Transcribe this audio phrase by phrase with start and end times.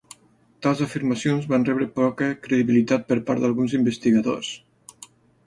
[0.65, 4.53] Tals afirmacions van rebre poca credibilitat per part d'alguns investigadors.